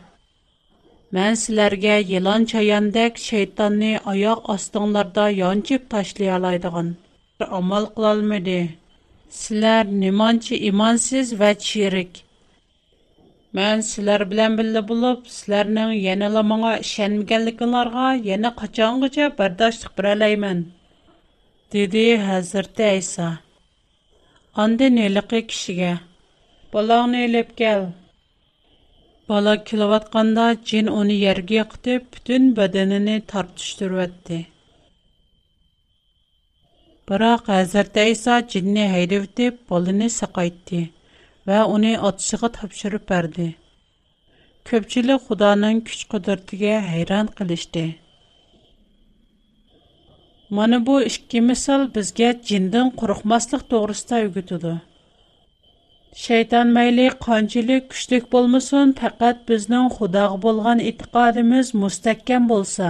Мен 1.12 1.36
sizlarga 1.36 1.96
yılan 2.14 2.46
çayandek 2.52 3.18
şeytanni 3.18 3.94
аяк 4.12 4.50
астыңларда 4.54 5.28
янчып 5.36 5.90
ташлый 5.90 6.30
алайдыган. 6.38 6.96
Амал 7.60 7.86
кылалмады. 7.96 8.60
Sizlar 9.30 9.86
nimanчы 9.86 10.56
имансыз 10.70 11.34
ва 11.40 11.54
чирик. 11.56 12.24
Мен 13.54 13.82
sizlar 13.92 14.24
белән 14.32 14.58
билле 14.60 14.82
булып, 14.90 15.28
sizlarның 15.38 15.94
янала 15.96 16.44
моңа 16.52 16.74
ишенмәгәнлекләргә 16.84 18.10
яна 18.28 18.52
качангыча 18.62 19.30
бәрдашлык 19.40 19.98
бирәләймен. 19.98 20.62
dedi 21.73 22.19
Hazreti 22.19 22.83
İsa. 22.99 23.39
Ondan 24.57 24.97
öylüqi 24.97 25.47
kişiga 25.47 26.01
"Balağını 26.73 27.17
elib 27.17 27.51
gəl." 27.59 27.87
Bala 29.29 29.65
kilovatqanda 29.65 30.57
cin 30.65 30.87
onu 30.87 31.13
yerge 31.13 31.63
qıtıb 31.73 32.03
bütün 32.15 32.55
bədənini 32.57 33.17
tartışdırıvətdi. 33.33 34.39
Biroq 37.09 37.43
Hazreti 37.47 38.01
İsa 38.01 38.49
cinni 38.49 38.89
haydivtib 38.89 39.55
bolini 39.71 40.11
saqaytdi 40.11 40.91
və 41.47 41.63
onu 41.63 42.07
atışıqa 42.07 42.49
tapşırıb 42.53 43.05
bərdi. 43.11 43.49
Köpçülük 44.65 45.21
Xudanın 45.29 45.85
güc-qudratiga 45.87 46.81
heyran 46.81 47.27
qilishdi. 47.27 48.06
Mana 50.51 50.87
bu 50.87 51.03
ikki 51.03 51.41
misol 51.41 51.83
bizga 51.95 52.29
jindan 52.49 52.89
qo'rqmaslik 53.01 53.63
to'g'risida 53.71 54.17
o'rgatadi. 54.27 54.75
Şeytan 56.25 56.69
mayli 56.77 57.07
qançılıq 57.27 57.83
kuchlik 57.91 58.25
bo'lmasin, 58.33 58.87
faqat 59.01 59.37
bizning 59.49 59.87
Xudoga 59.97 60.39
bo'lgan 60.45 60.79
e'tiqodimiz 60.91 61.67
mustahkam 61.83 62.43
bo'lsa. 62.53 62.89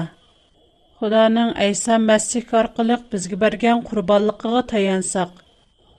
Xudoning 0.98 1.50
Aysa 1.64 1.94
Masih 2.08 2.46
orqali 2.60 2.96
bizga 3.12 3.36
bergan 3.44 3.78
qurbonligiga 3.88 4.62
tayansak, 4.72 5.30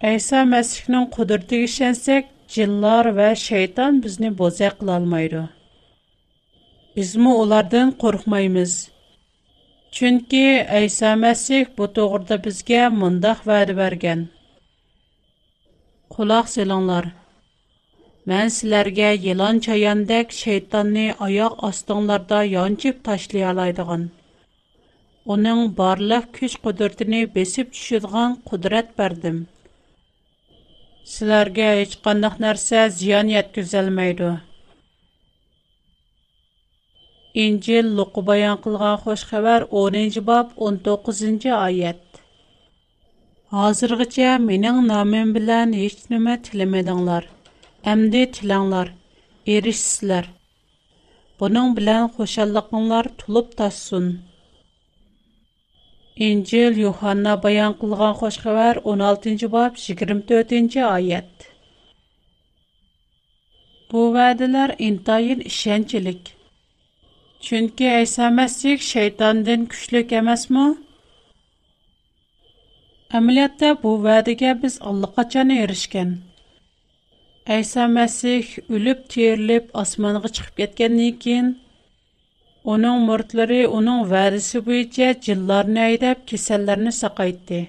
Aysa 0.10 0.40
Masihning 0.54 1.06
qudratiga 1.16 1.66
ishonsak, 1.70 2.24
jinlar 2.56 3.06
va 3.18 3.30
shayton 3.48 3.94
bizni 4.04 4.30
bo'zaq 4.42 4.74
qila 4.80 4.94
olmaydi. 5.00 5.42
Bizmi 6.96 7.32
ulardan 7.42 7.90
qo'rqmaymiz. 8.02 8.74
Chunki 9.92 10.68
Aysa 10.70 11.16
Masih 11.16 11.66
bu 11.78 11.86
to'g'rida 11.96 12.38
bizga 12.46 12.90
mundaq 13.02 13.40
va'da 13.48 13.74
bergan. 13.78 14.20
Quloq 16.14 16.48
selinglar. 16.56 17.06
Мен 18.30 18.48
sizlarga 18.56 19.10
yilon 19.26 19.56
chayondek 19.66 20.28
shaytonni 20.42 21.06
oyoq 21.28 21.54
ostinglarda 21.70 22.40
yonchib 22.56 22.96
tashlay 23.08 23.44
oladigan, 23.52 24.04
uning 25.34 25.62
barliq 25.80 26.26
kuch-qudratini 26.38 27.22
besib 27.38 27.68
tushadigan 27.76 28.36
qudrat 28.50 28.88
berdim. 29.00 29.38
Sizlarga 31.14 31.70
hech 31.80 31.96
qanday 32.06 32.36
narsa 32.46 32.80
ziyon 33.00 33.28
yetkazolmaydi. 33.38 34.32
İncil 37.46 37.86
Luqu 37.98 38.22
bayan 38.28 38.58
qilgan 38.64 38.98
xo'sh 39.04 39.26
xabar 39.30 39.62
10-bob 39.82 40.48
19-oyat. 40.68 42.04
Hozirgacha 43.56 44.32
mening 44.48 44.80
nomim 44.92 45.30
bilan 45.36 45.70
hech 45.82 46.00
nima 46.12 46.36
tilamadinglar. 46.46 47.24
Əmdi 47.92 48.22
tilanglar, 48.36 48.88
erişsizlər. 49.56 50.26
Bunun 51.40 51.76
bilan 51.78 52.04
қошаллықыңлар 52.16 53.06
tulub 53.20 53.52
taşsın. 53.60 54.08
İncil 56.28 56.74
Yuhanna 56.86 57.34
bayan 57.44 57.74
qılğan 57.82 58.16
xoş 58.22 58.40
xəbər 58.46 58.82
16-cı 58.94 59.52
bab 59.58 59.78
24-cü 59.84 60.82
ayət. 60.96 61.34
Bu 63.92 64.02
vədələr 64.18 64.76
intayın 64.90 65.46
işənçilik. 65.52 66.37
Çünki 67.40 68.02
İsa 68.04 68.28
Məsih 68.28 68.78
şeytandan 68.78 69.66
güclük 69.66 70.12
emasmı? 70.12 70.66
Əməliyyatda 73.18 73.70
bu 73.84 73.94
vədəyə 74.04 74.56
biz 74.64 74.80
allaqaçan 74.90 75.54
erişkən. 75.56 76.10
Әйса 77.56 77.86
Мәсих 77.88 78.50
үліп 78.68 79.06
тиерліп 79.14 79.70
асманға 79.82 80.34
чыгып 80.36 80.58
кеткәннән 80.62 81.14
кин, 81.24 81.54
оның 82.74 83.06
мұртлары 83.08 83.62
оның 83.78 84.04
вәдисе 84.12 84.60
буенча 84.66 85.14
җилларны 85.28 85.84
айдап, 85.86 86.26
кеселләрне 86.28 86.92
сақайтты. 86.92 87.62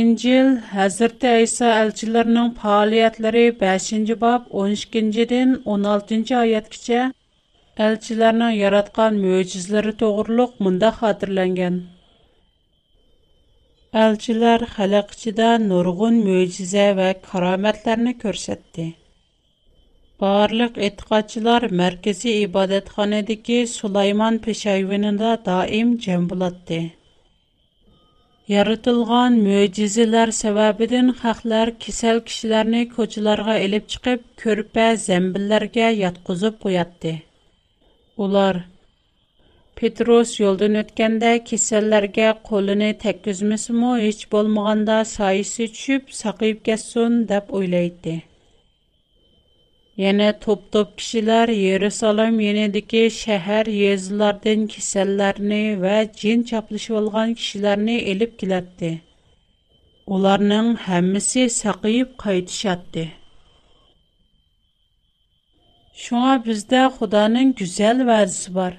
İncil 0.00 0.54
Hazreti 0.72 1.34
İsa 1.44 1.74
elçilərinin 1.82 2.54
fəaliyyətləri 2.62 3.44
5-ci 3.60 4.16
bab 4.22 4.46
12-dən 4.62 5.58
16-cı 5.74 6.38
ayətgəcə 6.46 7.10
elçilərinin 7.80 8.52
yaratqan 8.52 9.14
möcüzələri 9.16 9.92
toğruluq 10.00 10.58
munda 10.64 10.90
xatırlanğan. 10.96 11.78
Elçilər 14.02 14.64
xalq 14.74 15.14
içində 15.16 15.46
nurgun 15.62 16.18
möcüzə 16.26 16.90
və 16.98 17.08
karamətlərini 17.28 18.12
göstərdi. 18.24 18.86
Barlıq 20.20 20.76
etiqadçılar 20.88 21.66
mərkəzi 21.80 22.36
ibadətxanədəki 22.42 23.66
Sulayman 23.66 24.38
peşayvınında 24.38 25.32
daim 25.46 25.96
cəm 26.04 26.28
bulatdı. 26.30 26.82
Yaratılğan 28.52 29.40
möcüzələr 29.48 30.36
səbəbindən 30.42 31.12
xalqlar 31.24 31.76
kisəl 31.84 32.24
kişilərini 32.28 32.86
koçularga 32.94 33.58
elib 33.66 33.88
çıxıb 33.88 34.24
körpə 34.44 34.88
zəmbillərə 35.08 35.92
yatqızıb 36.04 36.58
qoyatdı. 36.64 37.31
Ular 38.22 38.56
Petrus 39.78 40.32
yoldan 40.40 40.76
ötkəndə 40.80 41.30
kesellərə 41.50 42.26
qolunu 42.48 42.90
təkküzməsimi 43.04 43.92
heç 44.02 44.20
bolmağanda 44.34 44.98
sayısı 45.12 45.66
düşüb 45.76 46.12
saqib 46.18 46.60
getsin 46.68 47.16
deb 47.30 47.50
oylaydı. 47.60 48.14
Yana 50.02 50.28
top-top 50.44 50.92
kişilər 50.98 51.50
yerusalim 51.52 52.38
yenidəki 52.48 53.02
şəhər 53.20 53.70
yezlərdən 53.78 54.68
kesellərini 54.74 55.64
və 55.82 55.96
cin 56.20 56.44
çaplışı 56.50 56.94
olğan 57.00 57.34
kişilərini 57.40 57.96
elib 58.12 58.38
gələtdi. 58.44 58.92
ularning 60.14 60.70
həmmisi 60.86 61.42
saqib 61.56 62.08
qaytishatdi. 62.24 63.04
Şuna 66.00 66.36
bizdə 66.44 66.82
Xudanın 66.96 67.48
gözəl 67.58 67.98
vəzisi 68.08 68.54
var. 68.54 68.76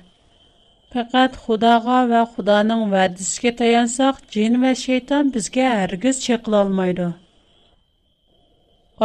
Faqat 0.93 1.35
Xudoga 1.43 1.99
va 2.11 2.21
Xudoning 2.33 2.83
va'dasiga 2.93 3.51
tayansak, 3.59 4.15
jin 4.33 4.61
va 4.63 4.71
shayton 4.85 5.29
bizga 5.35 5.67
hargiz 5.79 6.23
chekla 6.25 6.63
olmaydi. 6.63 7.07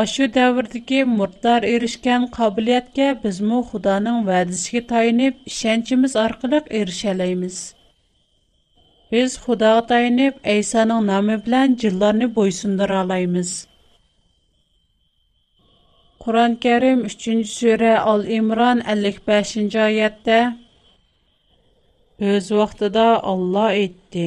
Ashu 0.02 0.24
davrdagi 0.34 1.04
murdar 1.18 1.62
erishgan 1.74 2.26
qobiliyatga 2.36 3.08
bizmi 3.24 3.60
Xudoning 3.70 4.18
va'dasiga 4.30 4.82
tayanib, 4.92 5.34
ishonchimiz 5.52 6.16
orqali 6.24 6.60
erishalaymiz. 6.80 7.56
Biz 9.12 9.30
Xudoga 9.44 9.86
tayanib, 9.86 10.34
Aysoning 10.54 11.02
nomi 11.10 11.36
bilan 11.44 11.76
jinlarni 11.82 12.34
bo'ysundira 12.36 13.04
olamiz. 13.04 13.50
Qur'on 16.28 16.54
Karim 16.60 17.08
Kerim 17.08 17.44
3-sura 17.44 17.92
Al-Imron 18.10 18.80
55-oyatda 18.94 20.40
o'z 22.30 22.50
vaqtida 22.58 23.04
Alloh 23.30 23.68
aytdi: 23.68 24.26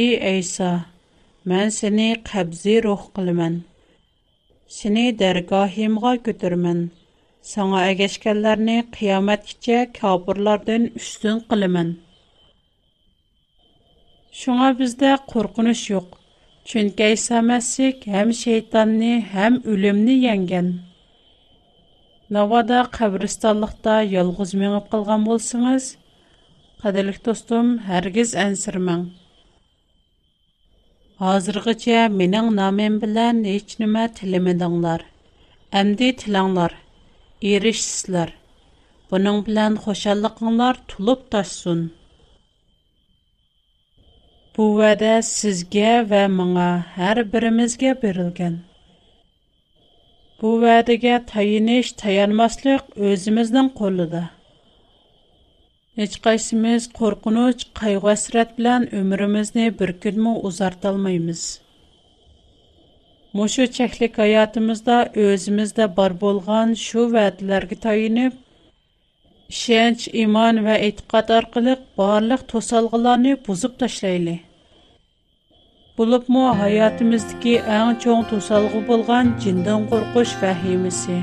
"Ey 0.00 0.38
Isa, 0.38 0.70
men 1.50 1.68
seni 1.78 2.08
qabzi 2.30 2.76
ruh 2.84 3.02
qilaman. 3.16 3.54
Seni 4.76 5.06
dargohimga 5.22 6.12
ko'tirman. 6.26 6.78
Sana 7.52 7.78
agashganlarni 7.90 8.78
qiyomatgacha 8.96 9.78
kofirlardan 9.98 10.82
ustun 11.00 11.36
qilaman." 11.50 11.88
Шуңа 14.40 14.70
бездә 14.78 15.10
куркыныч 15.32 15.82
юк. 15.96 16.08
Чөнки 16.65 17.07
Әйса 17.11 17.41
Мәсих 17.45 18.05
һәм 18.07 18.35
шейтанны, 18.41 19.13
һәм 19.33 19.61
үлемне 19.65 20.19
яңган. 20.21 20.69
Навада 22.29 22.83
қабристанлықта 22.97 24.01
ялгыз 24.07 24.53
меңіп 24.55 24.91
қалған 24.93 25.25
болсыңыз, 25.27 25.95
Qadirlik 26.81 27.19
dostum, 27.25 27.67
hərgiz 27.85 28.31
ənsirməng. 28.43 29.01
Hazırgıca 31.21 32.07
mening 32.09 32.47
namim 32.59 32.95
bilan 33.03 33.43
hech 33.45 33.75
nima 33.81 34.07
tilimidinglar. 34.19 35.03
Әмді 35.81 36.07
tilanglar, 36.21 36.73
erishsizlar. 37.51 38.31
Buning 39.11 39.43
bilan 39.45 39.77
xushalliqinglar 39.83 40.81
tulib 40.93 41.21
tashsun. 41.35 41.83
Bu 44.56 44.66
va'da 44.78 45.22
sizga 45.22 46.10
va 46.10 46.22
menga 46.34 46.70
har 46.94 47.18
birimizga 47.32 47.90
berilgan. 48.02 48.54
Bu 50.40 50.52
va'daga 50.62 51.16
tayinish, 51.32 51.90
tayanmaslıq 52.02 52.86
o'zimizning 53.08 53.68
qo'lida. 53.80 54.22
Heç 56.00 56.16
qaysimiz 56.26 56.86
qorqunuç, 57.00 57.66
qayğı 57.80 58.00
əsrət 58.14 58.56
bilən 58.56 58.88
ömrümüzni 59.00 59.66
bir 59.80 59.92
günmü 60.06 60.32
uzartalmaymız. 60.50 61.44
Muşu 63.36 63.68
чәклік 63.78 64.16
аятымызда 64.28 64.98
өзімізді 65.26 65.92
бар 66.00 66.16
болған 66.24 66.72
шу 66.86 67.08
вәділерге 67.16 67.76
tayinib, 67.86 68.32
ishonch 69.54 70.04
iymon 70.20 70.56
va 70.66 70.74
e'tiqod 70.88 71.28
orqali 71.38 71.74
barliq 71.98 72.40
to'solg'ilarni 72.52 73.34
buzib 73.48 73.74
tashlayli 73.82 74.34
bo'libmi 75.98 76.42
hayotimizdagi 76.62 77.54
eng 77.76 77.92
cho'ng 78.04 78.24
to'solg'i 78.32 78.80
bo'lgan 78.90 79.30
jindan 79.44 79.86
qo'rqish 79.92 80.34
vahimisi 80.42 81.20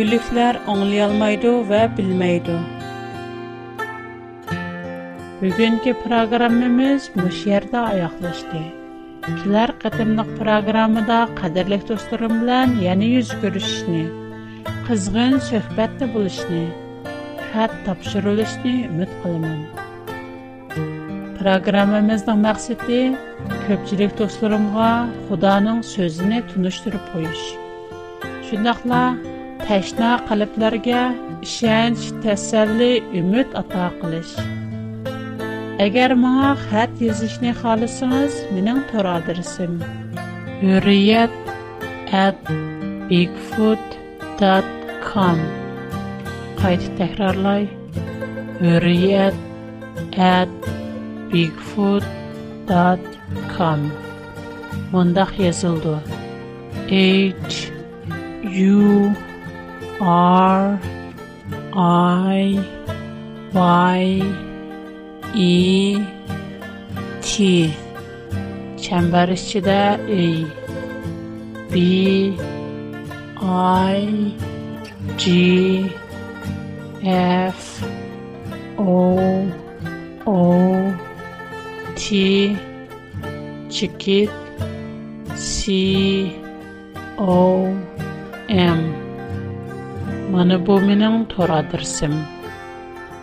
o'liklar 0.00 0.60
anglayolmaydi 0.74 1.54
va 1.70 1.82
bilmaydi 1.96 2.58
bugungi 5.40 5.92
programmamiz 6.04 7.10
mush 7.22 7.42
yerda 7.52 7.88
oyoqlashdi 7.94 8.62
kelar 9.40 9.70
qatimliq 9.82 10.38
programmada 10.40 11.20
qadrli 11.40 11.84
do'stlarim 11.90 12.40
bilan 12.40 12.80
yana 12.86 13.16
yuz 13.16 13.30
ko'rishishni 13.44 14.08
qizg'in 14.86 15.34
suhbatda 15.48 16.06
bo'lishni 16.14 16.64
xat 17.50 17.72
topshirilishni 17.86 18.74
umid 18.90 19.10
qilaman 19.20 19.60
programmamizning 21.38 22.40
maqsadi 22.48 23.00
ko'pchilik 23.66 24.12
do'stlarimga 24.20 24.90
xudoning 25.28 25.80
so'zini 25.94 26.38
tunishtirib 26.50 27.04
qo'yish 27.12 27.46
shundoqla 28.48 29.02
tashna 29.66 30.10
qalblarga 30.28 31.02
ishonch 31.48 32.04
tasalli 32.24 32.92
umid 33.20 33.48
ato 33.62 33.86
qilish 34.00 34.34
agar 35.86 36.10
menga 36.24 36.50
xat 36.66 36.92
yozishni 37.06 37.52
xohlasangiz 37.60 38.34
mening 38.54 38.80
to'r 38.90 39.06
adresim 39.16 39.72
hurriyat 40.62 41.32
at 42.24 42.40
bigfoot 43.10 43.97
com 44.38 45.38
qayta 46.60 46.88
takrorlay 46.98 47.64
hurriyat 48.60 49.34
mundaq 54.92 55.32
yazıldı 55.46 55.94
h 56.90 56.92
u 58.70 59.10
r 60.06 60.78
i 62.40 62.58
y 65.34 65.46
e 65.46 65.98
t 67.22 67.70
çember 68.82 69.28
içində 69.34 69.82
e 70.06 70.24
b 71.72 72.57
I 73.40 74.34
G 75.16 75.86
F 77.04 77.84
O 78.76 79.18
O 80.26 80.92
T 81.94 82.56
Chiquit 83.70 84.30
C 85.36 86.32
O 87.18 87.68
M 88.48 88.78
Mana 90.32 90.66
bu 90.66 90.80
mening 90.80 91.28
tor 91.28 91.48
adresim. 91.48 92.14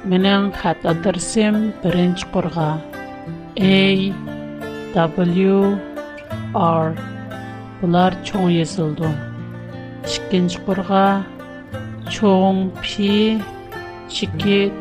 Mening 0.06 0.54
khat 0.54 0.86
adresim 0.86 1.73
Birinch 1.84 2.23
qurga 2.34 2.80
A 3.60 3.86
W 4.93 5.78
R 6.56 6.93
Bular 7.82 8.25
çoğ 8.25 8.49
yazıldı. 8.49 9.35
ئىككىنچى 10.06 10.60
قۇرغا 10.65 11.06
چوڭ 12.13 12.58
پى 12.82 13.13
چېكىت 14.15 14.76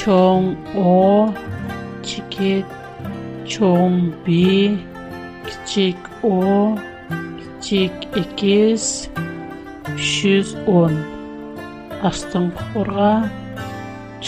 چوڭ 0.00 0.48
ئو 0.82 0.94
چېكىت 2.08 2.74
چوڭ 3.52 3.94
بى 4.24 4.48
كىچىك 5.46 6.10
ئو 6.30 6.40
كىچىك 7.12 8.08
ئېكىز 8.18 8.88
ئۈچ 9.92 10.10
يۈز 10.24 10.52
ئون 10.66 10.98
ئاستىنقى 12.02 12.68
قۇرغا 12.74 13.14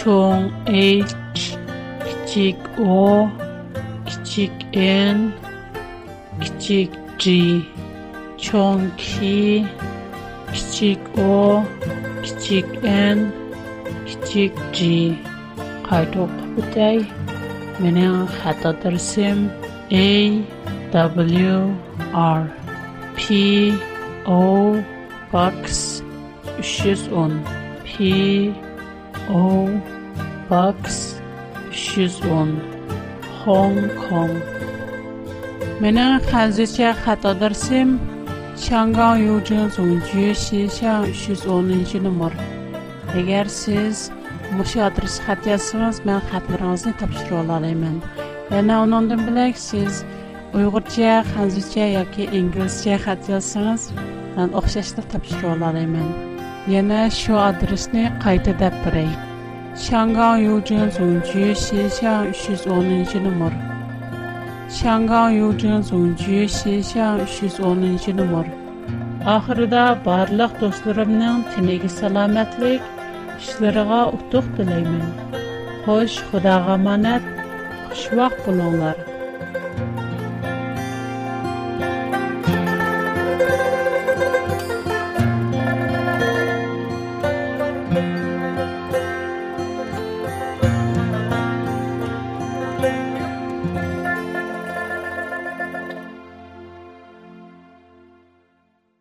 چوڭ 0.01 0.49
ئېچ 0.77 1.45
كىچىك 2.07 2.71
ئو 2.87 3.03
كىچىك 4.09 4.67
ئېن 4.79 5.29
كىچىك 6.43 6.99
جى 7.25 7.39
چوڭ 8.49 8.91
كى 9.05 9.39
kichik 10.81 11.19
o 11.19 11.61
kichik 12.25 12.69
n 12.83 13.19
kichik 14.09 14.55
g. 14.77 14.79
Qayta 15.87 16.19
o'qib 16.25 16.61
o'tay? 16.61 16.99
Mening 17.81 18.21
xat 18.37 18.65
adresim 18.71 19.39
a 20.05 20.09
w 20.95 21.59
r. 22.15 22.41
P 23.19 23.23
o 24.25 24.41
box 25.33 25.61
310 26.65 27.45
p 27.85 28.55
o 29.29 29.45
box 30.49 30.81
310 31.77 32.57
hong 33.43 33.79
kong. 34.01 34.35
Mening 35.83 36.17
hozircha 36.31 36.91
Менің 38.61 38.93
хәзірше 38.93 39.01
хат 39.01 39.01
адресім 39.01 39.21
Шанган 39.21 39.27
Юджин 39.27 39.71
Зунджи 39.71 40.35
Шишан 40.35 41.05
310 41.05 42.01
номер. 42.01 42.33
Егер 43.15 43.49
сіз 43.49 44.11
мұшы 44.53 44.81
адрес. 44.85 45.21
Yana 48.51 48.83
onundan 48.83 49.21
bilək 49.25 49.57
siz 49.57 50.05
Uyğurca, 50.53 51.25
Xəzərcə 51.33 51.87
yoki 51.95 52.29
İngiliscə 52.29 52.99
xat 52.99 53.29
yazsanız, 53.29 53.93
mən 54.37 54.53
oxşaşlıq 54.53 55.09
tapşırıb 55.13 55.63
ала. 55.63 56.05
Yana 56.69 57.11
shu 57.11 57.37
adresni 57.39 58.13
qayta 58.23 58.59
deb 58.59 58.75
beray. 58.85 59.09
Shangang 59.77 60.43
Yujin 60.45 60.91
Zongju 60.91 61.55
Xixiang 61.55 62.29
310 62.29 63.25
nomer. 63.25 63.80
Şangal 64.71 65.37
Yolcunun 65.37 65.83
Zoncu 65.83 66.49
Şeşan 66.49 67.21
110 67.43 68.17
numar. 68.17 68.47
Ahırda 69.27 69.99
barlıq 70.07 70.61
dostlarımın 70.61 71.45
tinegi 71.55 71.89
salametlik, 71.89 72.81
işlerine 73.41 74.05
utuq 74.05 74.45
dileymin. 74.57 75.03
Hoş, 75.87 76.13
xudağa 76.19 76.77
manat, 76.77 77.23
xush 77.91 78.17
vaqt 78.17 78.47
bulunlar. 78.47 79.10